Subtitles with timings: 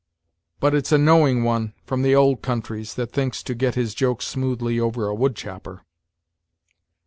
[0.59, 4.25] But it's a knowing one, from the old countries, that thinks to get his jokes
[4.25, 5.83] smoothly over a wood chopper."